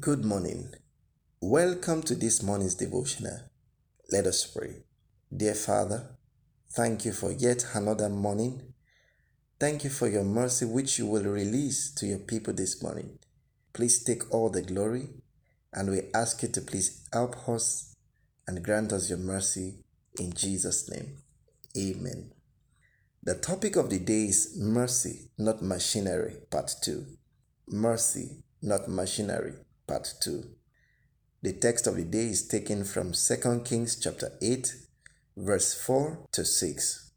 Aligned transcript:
Good 0.00 0.24
morning. 0.24 0.72
Welcome 1.42 2.02
to 2.04 2.14
this 2.14 2.42
morning's 2.42 2.76
devotional. 2.76 3.38
Let 4.10 4.24
us 4.24 4.46
pray. 4.46 4.76
Dear 5.36 5.52
Father, 5.52 6.16
thank 6.72 7.04
you 7.04 7.12
for 7.12 7.32
yet 7.32 7.66
another 7.74 8.08
morning. 8.08 8.72
Thank 9.58 9.84
you 9.84 9.90
for 9.90 10.08
your 10.08 10.24
mercy 10.24 10.64
which 10.64 10.98
you 10.98 11.06
will 11.06 11.24
release 11.24 11.92
to 11.96 12.06
your 12.06 12.20
people 12.20 12.54
this 12.54 12.82
morning. 12.82 13.18
Please 13.74 14.02
take 14.02 14.32
all 14.32 14.48
the 14.48 14.62
glory 14.62 15.10
and 15.74 15.90
we 15.90 16.02
ask 16.14 16.42
you 16.42 16.48
to 16.48 16.62
please 16.62 17.06
help 17.12 17.46
us 17.46 17.94
and 18.46 18.64
grant 18.64 18.94
us 18.94 19.10
your 19.10 19.18
mercy 19.18 19.80
in 20.18 20.32
Jesus' 20.32 20.88
name. 20.88 21.18
Amen. 21.76 22.32
The 23.22 23.34
topic 23.34 23.76
of 23.76 23.90
the 23.90 23.98
day 23.98 24.26
is 24.26 24.56
mercy, 24.58 25.30
not 25.36 25.60
machinery, 25.60 26.36
part 26.50 26.72
2. 26.82 27.04
Mercy, 27.68 28.44
not 28.62 28.88
machinery, 28.88 29.56
part 29.90 30.14
2. 30.20 30.44
The 31.42 31.52
text 31.54 31.88
of 31.88 31.96
the 31.96 32.04
day 32.04 32.26
is 32.26 32.46
taken 32.46 32.84
from 32.84 33.12
2 33.12 33.62
Kings 33.64 33.98
chapter 33.98 34.30
8, 34.40 34.72
verse 35.36 35.74
4 35.74 36.28
to 36.30 36.44
6. 36.44 37.10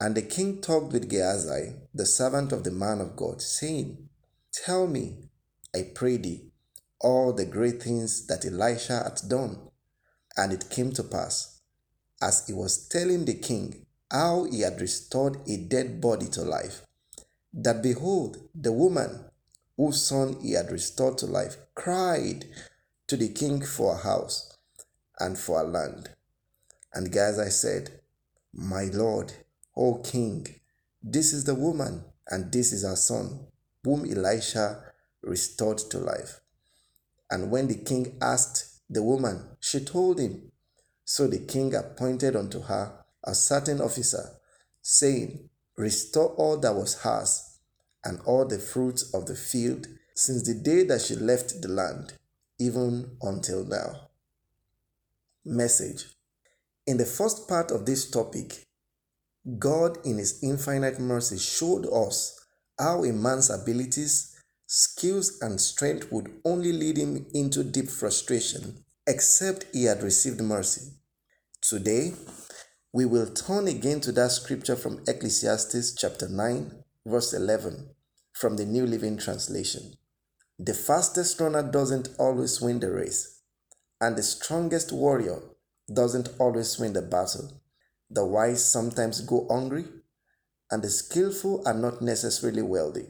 And 0.00 0.14
the 0.14 0.22
king 0.22 0.60
talked 0.60 0.92
with 0.92 1.10
Gehazi, 1.10 1.72
the 1.92 2.06
servant 2.06 2.52
of 2.52 2.62
the 2.62 2.70
man 2.70 3.00
of 3.00 3.16
God, 3.16 3.42
saying, 3.42 4.08
Tell 4.52 4.86
me, 4.86 5.16
I 5.74 5.90
pray 5.96 6.16
thee, 6.18 6.52
all 7.00 7.32
the 7.32 7.44
great 7.44 7.82
things 7.82 8.28
that 8.28 8.44
Elisha 8.44 9.02
hath 9.02 9.28
done. 9.28 9.58
And 10.36 10.52
it 10.52 10.70
came 10.70 10.92
to 10.92 11.02
pass, 11.02 11.60
as 12.22 12.46
he 12.46 12.52
was 12.52 12.86
telling 12.86 13.24
the 13.24 13.34
king 13.34 13.86
how 14.12 14.44
he 14.44 14.60
had 14.60 14.80
restored 14.80 15.38
a 15.48 15.56
dead 15.56 16.00
body 16.00 16.26
to 16.26 16.42
life, 16.42 16.82
that 17.52 17.82
behold, 17.82 18.48
the 18.54 18.70
woman 18.70 19.24
whose 19.76 20.02
son 20.02 20.38
he 20.40 20.52
had 20.52 20.70
restored 20.70 21.18
to 21.18 21.26
life, 21.26 21.56
cried 21.74 22.46
to 23.06 23.16
the 23.16 23.28
king 23.28 23.60
for 23.64 23.94
a 23.94 23.98
house 23.98 24.56
and 25.18 25.38
for 25.38 25.60
a 25.60 25.64
land. 25.64 26.10
And 26.94 27.12
Gehazi 27.12 27.50
said, 27.50 28.00
My 28.52 28.84
lord, 28.84 29.32
O 29.76 29.96
king, 29.96 30.46
this 31.02 31.32
is 31.32 31.44
the 31.44 31.54
woman, 31.54 32.04
and 32.28 32.50
this 32.50 32.72
is 32.72 32.82
her 32.84 32.96
son, 32.96 33.46
whom 33.84 34.10
Elisha 34.10 34.82
restored 35.22 35.78
to 35.78 35.98
life. 35.98 36.40
And 37.30 37.50
when 37.50 37.68
the 37.68 37.76
king 37.76 38.16
asked 38.20 38.80
the 38.88 39.02
woman, 39.02 39.56
she 39.60 39.80
told 39.80 40.18
him. 40.18 40.52
So 41.04 41.26
the 41.26 41.38
king 41.38 41.74
appointed 41.74 42.34
unto 42.34 42.62
her 42.62 43.04
a 43.22 43.34
certain 43.34 43.80
officer, 43.80 44.30
saying, 44.80 45.50
Restore 45.76 46.30
all 46.36 46.56
that 46.58 46.74
was 46.74 47.02
hers 47.02 47.55
and 48.06 48.20
all 48.24 48.46
the 48.46 48.58
fruits 48.58 49.12
of 49.12 49.26
the 49.26 49.34
field 49.34 49.88
since 50.14 50.46
the 50.46 50.54
day 50.54 50.84
that 50.84 51.02
she 51.02 51.14
left 51.16 51.60
the 51.60 51.68
land, 51.68 52.14
even 52.58 53.16
until 53.20 53.64
now. 53.64 54.08
Message 55.44 56.06
In 56.86 56.96
the 56.96 57.04
first 57.04 57.48
part 57.48 57.70
of 57.70 57.84
this 57.84 58.10
topic, 58.10 58.64
God, 59.58 59.98
in 60.04 60.18
His 60.18 60.42
infinite 60.42 60.98
mercy, 60.98 61.38
showed 61.38 61.86
us 61.86 62.40
how 62.78 63.04
a 63.04 63.12
man's 63.12 63.50
abilities, 63.50 64.34
skills, 64.66 65.38
and 65.42 65.60
strength 65.60 66.10
would 66.12 66.30
only 66.44 66.72
lead 66.72 66.96
him 66.96 67.26
into 67.32 67.64
deep 67.64 67.88
frustration 67.88 68.84
except 69.06 69.66
he 69.72 69.84
had 69.84 70.02
received 70.02 70.40
mercy. 70.40 70.92
Today, 71.62 72.12
we 72.92 73.04
will 73.04 73.26
turn 73.26 73.68
again 73.68 74.00
to 74.00 74.12
that 74.12 74.32
scripture 74.32 74.76
from 74.76 75.02
Ecclesiastes 75.06 75.94
chapter 75.94 76.28
9, 76.28 76.72
verse 77.06 77.32
11 77.32 77.95
from 78.36 78.58
the 78.58 78.66
New 78.66 78.84
Living 78.84 79.16
Translation. 79.16 79.94
The 80.58 80.74
fastest 80.74 81.40
runner 81.40 81.62
doesn't 81.62 82.10
always 82.18 82.60
win 82.60 82.80
the 82.80 82.90
race, 82.90 83.40
and 83.98 84.14
the 84.14 84.22
strongest 84.22 84.92
warrior 84.92 85.40
doesn't 85.92 86.28
always 86.38 86.78
win 86.78 86.92
the 86.92 87.00
battle. 87.00 87.62
The 88.10 88.26
wise 88.26 88.62
sometimes 88.62 89.22
go 89.22 89.46
hungry, 89.50 89.86
and 90.70 90.82
the 90.82 90.90
skillful 90.90 91.62
are 91.64 91.72
not 91.72 92.02
necessarily 92.02 92.60
wealthy. 92.60 93.06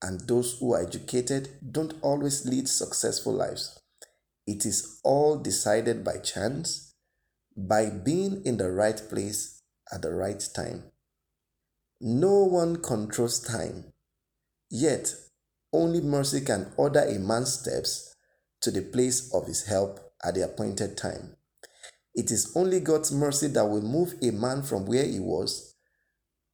And 0.00 0.20
those 0.20 0.58
who 0.58 0.72
are 0.72 0.82
educated 0.82 1.50
don't 1.70 1.92
always 2.00 2.46
lead 2.46 2.70
successful 2.70 3.34
lives. 3.34 3.78
It 4.46 4.64
is 4.64 4.98
all 5.04 5.36
decided 5.36 6.02
by 6.02 6.18
chance, 6.18 6.94
by 7.54 7.90
being 7.90 8.42
in 8.46 8.56
the 8.56 8.70
right 8.70 9.02
place 9.10 9.60
at 9.92 10.00
the 10.00 10.14
right 10.14 10.42
time. 10.54 10.84
No 12.00 12.44
one 12.44 12.76
controls 12.76 13.40
time 13.40 13.92
Yet, 14.70 15.14
only 15.72 16.00
mercy 16.00 16.40
can 16.40 16.72
order 16.76 17.00
a 17.00 17.18
man's 17.18 17.54
steps 17.54 18.14
to 18.60 18.70
the 18.70 18.82
place 18.82 19.32
of 19.32 19.46
his 19.46 19.66
help 19.66 20.00
at 20.24 20.34
the 20.34 20.44
appointed 20.44 20.96
time. 20.96 21.36
It 22.14 22.30
is 22.30 22.52
only 22.56 22.80
God's 22.80 23.12
mercy 23.12 23.48
that 23.48 23.64
will 23.64 23.82
move 23.82 24.14
a 24.22 24.30
man 24.30 24.62
from 24.62 24.86
where 24.86 25.04
he 25.04 25.20
was 25.20 25.74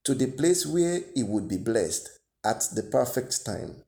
to 0.03 0.13
the 0.13 0.27
place 0.27 0.65
where 0.65 1.01
he 1.15 1.23
would 1.23 1.47
be 1.47 1.57
blessed 1.57 2.09
at 2.43 2.67
the 2.75 2.83
perfect 2.83 3.43
time. 3.45 3.83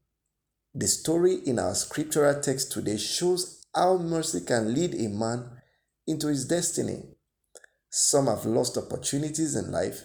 The 0.74 0.88
story 0.88 1.36
in 1.46 1.60
our 1.60 1.76
scriptural 1.76 2.42
text 2.42 2.72
today 2.72 2.98
shows 2.98 3.66
how 3.74 3.98
mercy 3.98 4.42
can 4.42 4.74
lead 4.74 4.96
a 4.96 5.10
man 5.10 5.50
into 6.08 6.28
his 6.28 6.46
destiny. 6.46 7.04
Some 7.90 8.28
have 8.28 8.46
lost 8.46 8.78
opportunities 8.78 9.56
in 9.56 9.72
life 9.72 10.04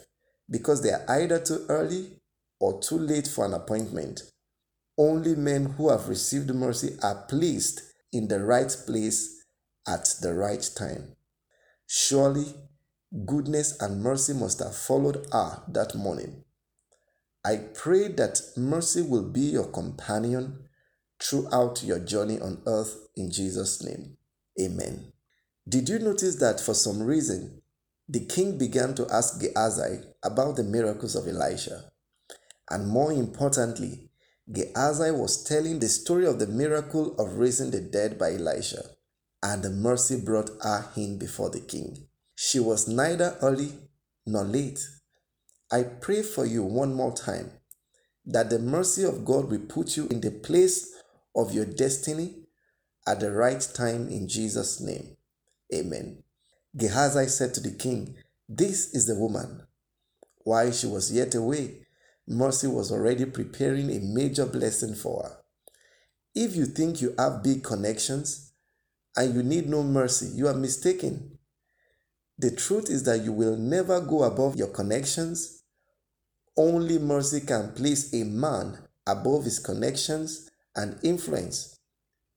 because 0.50 0.82
they 0.82 0.90
are 0.90 1.04
either 1.08 1.38
too 1.38 1.64
early 1.68 2.21
or 2.62 2.80
too 2.80 2.96
late 2.96 3.26
for 3.26 3.44
an 3.44 3.54
appointment. 3.54 4.22
Only 4.96 5.34
men 5.34 5.64
who 5.66 5.90
have 5.90 6.08
received 6.08 6.54
mercy 6.54 6.96
are 7.02 7.26
placed 7.28 7.82
in 8.12 8.28
the 8.28 8.38
right 8.40 8.74
place 8.86 9.44
at 9.88 10.14
the 10.22 10.32
right 10.32 10.70
time. 10.76 11.16
Surely, 11.88 12.54
goodness 13.26 13.76
and 13.80 14.00
mercy 14.00 14.32
must 14.32 14.60
have 14.60 14.76
followed 14.76 15.26
her 15.32 15.60
that 15.68 15.96
morning. 15.96 16.44
I 17.44 17.56
pray 17.56 18.06
that 18.12 18.40
mercy 18.56 19.02
will 19.02 19.28
be 19.28 19.40
your 19.40 19.66
companion 19.66 20.68
throughout 21.20 21.82
your 21.82 21.98
journey 21.98 22.38
on 22.38 22.62
earth 22.68 23.08
in 23.16 23.32
Jesus' 23.32 23.82
name. 23.82 24.18
Amen. 24.60 25.12
Did 25.68 25.88
you 25.88 25.98
notice 25.98 26.36
that 26.36 26.60
for 26.60 26.74
some 26.74 27.02
reason, 27.02 27.62
the 28.08 28.24
king 28.24 28.56
began 28.56 28.94
to 28.94 29.12
ask 29.12 29.40
Gehazi 29.40 30.04
about 30.22 30.54
the 30.54 30.64
miracles 30.64 31.16
of 31.16 31.26
Elisha? 31.26 31.91
And 32.72 32.88
more 32.88 33.12
importantly, 33.12 34.08
Gehazi 34.50 35.10
was 35.10 35.44
telling 35.44 35.78
the 35.78 35.90
story 35.90 36.26
of 36.26 36.38
the 36.38 36.46
miracle 36.46 37.14
of 37.18 37.34
raising 37.34 37.70
the 37.70 37.82
dead 37.82 38.18
by 38.18 38.32
Elisha, 38.32 38.82
and 39.42 39.62
the 39.62 39.68
mercy 39.68 40.18
brought 40.18 40.48
her 40.62 40.86
in 40.96 41.18
before 41.18 41.50
the 41.50 41.60
king. 41.60 42.06
She 42.34 42.58
was 42.58 42.88
neither 42.88 43.36
early 43.42 43.74
nor 44.24 44.44
late. 44.44 44.80
I 45.70 45.82
pray 45.82 46.22
for 46.22 46.46
you 46.46 46.62
one 46.62 46.94
more 46.94 47.14
time 47.14 47.50
that 48.24 48.48
the 48.48 48.58
mercy 48.58 49.04
of 49.04 49.26
God 49.26 49.50
will 49.50 49.66
put 49.68 49.98
you 49.98 50.08
in 50.08 50.22
the 50.22 50.30
place 50.30 50.94
of 51.36 51.52
your 51.52 51.66
destiny 51.66 52.36
at 53.06 53.20
the 53.20 53.32
right 53.32 53.60
time 53.74 54.08
in 54.08 54.28
Jesus' 54.28 54.80
name. 54.80 55.18
Amen. 55.74 56.22
Gehazi 56.74 57.26
said 57.26 57.52
to 57.52 57.60
the 57.60 57.72
king, 57.72 58.14
This 58.48 58.94
is 58.94 59.06
the 59.06 59.14
woman. 59.14 59.66
While 60.44 60.72
she 60.72 60.86
was 60.86 61.12
yet 61.12 61.34
away, 61.34 61.82
Mercy 62.32 62.66
was 62.66 62.90
already 62.90 63.26
preparing 63.26 63.90
a 63.90 64.00
major 64.00 64.46
blessing 64.46 64.94
for 64.94 65.22
her. 65.22 65.36
If 66.34 66.56
you 66.56 66.64
think 66.64 67.02
you 67.02 67.14
have 67.18 67.42
big 67.42 67.62
connections 67.62 68.52
and 69.14 69.34
you 69.34 69.42
need 69.42 69.68
no 69.68 69.82
mercy, 69.82 70.30
you 70.34 70.48
are 70.48 70.54
mistaken. 70.54 71.38
The 72.38 72.50
truth 72.50 72.88
is 72.88 73.02
that 73.04 73.22
you 73.22 73.34
will 73.34 73.56
never 73.58 74.00
go 74.00 74.22
above 74.22 74.56
your 74.56 74.68
connections. 74.68 75.62
Only 76.56 76.98
mercy 76.98 77.40
can 77.40 77.72
place 77.72 78.14
a 78.14 78.24
man 78.24 78.78
above 79.06 79.44
his 79.44 79.58
connections 79.58 80.50
and 80.74 80.98
influence. 81.02 81.78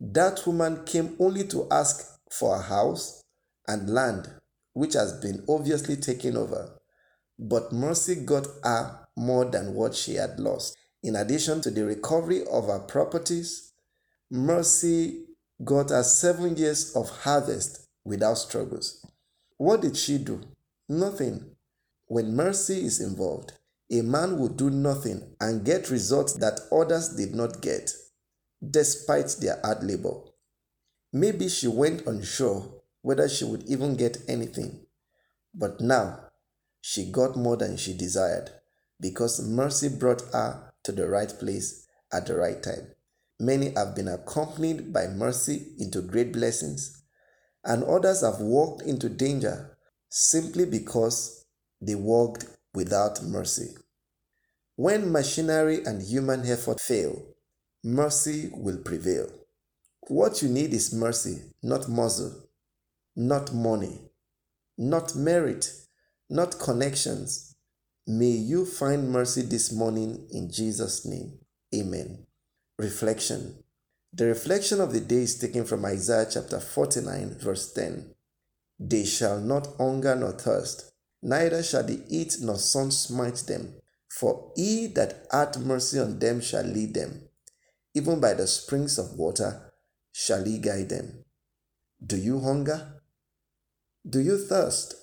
That 0.01 0.45
woman 0.45 0.83
came 0.83 1.15
only 1.19 1.48
to 1.48 1.69
ask 1.71 2.19
for 2.30 2.57
a 2.57 2.62
house 2.62 3.24
and 3.65 3.89
land, 3.89 4.30
which 4.74 4.94
has 4.94 5.13
been 5.13 5.45
obviously 5.48 5.95
taken 5.95 6.36
over. 6.36 6.77
But 7.39 7.71
mercy 7.71 8.15
got 8.15 8.45
her 8.62 9.05
more 9.15 9.45
than 9.45 9.73
what 9.73 9.95
she 9.95 10.15
had 10.15 10.39
lost. 10.39 10.77
In 11.03 11.15
addition 11.15 11.62
to 11.62 11.71
the 11.71 11.85
recovery 11.85 12.45
of 12.47 12.67
her 12.67 12.79
properties, 12.79 13.73
Mercy 14.31 15.25
got 15.63 15.89
her 15.89 16.03
seven 16.03 16.57
years 16.57 16.95
of 16.95 17.09
harvest 17.09 17.88
without 18.03 18.38
struggles. 18.38 19.06
What 19.57 19.81
did 19.81 19.95
she 19.95 20.17
do? 20.17 20.41
Nothing. 20.89 21.56
When 22.07 22.35
mercy 22.35 22.85
is 22.85 23.00
involved, 23.00 23.53
a 23.91 24.01
man 24.01 24.38
will 24.38 24.50
do 24.50 24.69
nothing 24.69 25.35
and 25.39 25.65
get 25.65 25.89
results 25.89 26.33
that 26.33 26.59
others 26.71 27.15
did 27.15 27.33
not 27.33 27.62
get, 27.62 27.91
despite 28.67 29.35
their 29.39 29.59
hard 29.63 29.83
labor. 29.83 30.15
Maybe 31.13 31.47
she 31.47 31.67
went 31.67 32.06
unsure 32.06 32.81
whether 33.01 33.29
she 33.29 33.45
would 33.45 33.63
even 33.63 33.95
get 33.95 34.17
anything, 34.27 34.85
but 35.53 35.79
now 35.79 36.19
she 36.81 37.12
got 37.12 37.35
more 37.35 37.57
than 37.57 37.77
she 37.77 37.95
desired 37.95 38.51
because 39.00 39.47
mercy 39.47 39.89
brought 39.89 40.21
her 40.33 40.74
to 40.83 40.92
the 40.92 41.07
right 41.07 41.33
place 41.39 41.88
at 42.13 42.27
the 42.27 42.36
right 42.36 42.62
time. 42.62 42.88
Many 43.39 43.71
have 43.71 43.95
been 43.95 44.07
accompanied 44.07 44.94
by 44.94 45.07
mercy 45.07 45.74
into 45.77 46.01
great 46.01 46.31
blessings, 46.31 47.03
and 47.63 47.83
others 47.83 48.21
have 48.21 48.39
walked 48.39 48.83
into 48.83 49.09
danger 49.09 49.77
simply 50.09 50.65
because 50.65 51.45
they 51.81 51.95
walked 51.95 52.45
without 52.74 53.21
mercy. 53.24 53.75
When 54.77 55.12
machinery 55.12 55.83
and 55.86 56.01
human 56.01 56.45
effort 56.45 56.80
fail, 56.80 57.21
mercy 57.83 58.50
will 58.53 58.77
prevail. 58.77 59.27
What 60.07 60.41
you 60.41 60.50
need 60.50 60.74
is 60.74 60.94
mercy, 60.94 61.41
not 61.63 61.89
muscle, 61.89 62.50
not 63.15 63.53
money, 63.53 64.01
not 64.77 65.15
merit, 65.15 65.71
not 66.30 66.59
connections. 66.59 67.55
May 68.07 68.30
you 68.30 68.68
find 68.68 69.10
mercy 69.10 69.42
this 69.42 69.72
morning 69.72 70.28
in 70.30 70.52
Jesus' 70.52 71.07
name. 71.07 71.40
Amen. 71.74 72.28
Reflection. 72.78 73.63
The 74.13 74.28
reflection 74.28 74.80
of 74.80 74.94
the 74.94 75.00
day 75.00 75.24
is 75.24 75.40
taken 75.40 75.66
from 75.66 75.84
Isaiah 75.86 76.28
chapter 76.31 76.60
49, 76.60 77.38
verse 77.40 77.74
10. 77.74 78.13
They 78.80 79.06
shall 79.06 79.40
not 79.40 79.69
hunger 79.80 80.16
nor 80.16 80.34
thirst, 80.34 80.92
neither 81.24 81.63
shall 81.63 81.81
the 81.81 82.00
heat 82.07 82.36
nor 82.42 82.60
sun 82.60 82.92
smite 82.92 83.44
them. 83.48 83.74
For 84.08 84.51
he 84.56 84.86
that 84.90 85.25
hath 85.31 85.58
mercy 85.58 86.00
on 86.00 86.19
them 86.19 86.42
shall 86.42 86.63
lead 86.63 86.94
them, 86.94 87.28
even 87.96 88.19
by 88.19 88.36
the 88.36 88.46
springs 88.46 89.00
of 89.00 89.18
water 89.18 89.72
shall 90.12 90.44
he 90.44 90.60
guide 90.60 90.90
them. 90.90 91.25
Do 92.06 92.18
you 92.18 92.40
hunger? 92.40 93.01
Do 94.08 94.19
you 94.19 94.38
thirst? 94.38 94.94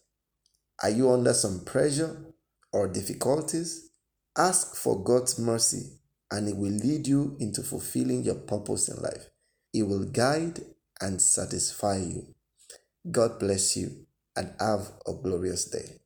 Are 0.81 0.91
you 0.91 1.11
under 1.11 1.35
some 1.35 1.65
pressure 1.65 2.32
or 2.73 2.89
difficulties? 2.89 3.91
Ask 4.37 4.77
for 4.77 5.03
God's 5.03 5.39
mercy 5.39 5.99
and 6.31 6.49
He 6.49 6.55
will 6.55 6.73
lead 6.73 7.07
you 7.07 7.37
into 7.41 7.63
fulfilling 7.63 8.23
your 8.23 8.37
purpose 8.37 8.89
in 8.89 9.03
life. 9.03 9.29
He 9.73 9.83
will 9.83 10.05
guide 10.05 10.61
and 11.01 11.21
satisfy 11.21 11.99
you. 11.99 12.35
God 13.11 13.39
bless 13.39 13.77
you 13.77 14.07
and 14.37 14.55
have 14.61 14.93
a 15.07 15.13
glorious 15.13 15.65
day. 15.67 16.02